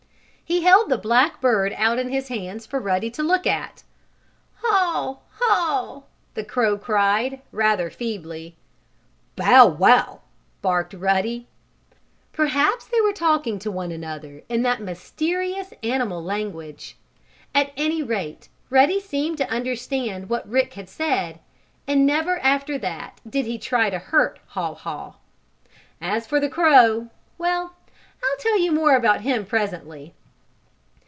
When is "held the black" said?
0.63-1.39